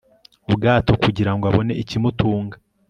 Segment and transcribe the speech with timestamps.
[0.49, 2.55] ubwato kugira ngo abone ikimutunga